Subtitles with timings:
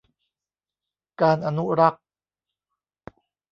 [1.21, 2.03] การอนุรักษ์